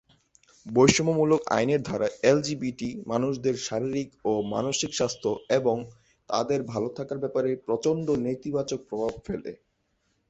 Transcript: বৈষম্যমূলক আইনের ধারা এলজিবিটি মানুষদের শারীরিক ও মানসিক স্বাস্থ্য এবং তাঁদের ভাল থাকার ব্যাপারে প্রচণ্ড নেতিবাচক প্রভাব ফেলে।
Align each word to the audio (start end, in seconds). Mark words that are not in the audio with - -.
বৈষম্যমূলক 0.65 1.41
আইনের 1.49 1.81
ধারা 1.83 2.07
এলজিবিটি 2.23 2.89
মানুষদের 3.07 3.55
শারীরিক 3.67 4.09
ও 4.25 4.41
মানসিক 4.53 4.91
স্বাস্থ্য 4.95 5.29
এবং 5.57 5.77
তাঁদের 6.29 6.59
ভাল 6.63 6.83
থাকার 6.97 7.17
ব্যাপারে 7.19 7.49
প্রচণ্ড 7.67 8.07
নেতিবাচক 8.25 8.79
প্রভাব 8.89 9.13
ফেলে। 9.25 9.51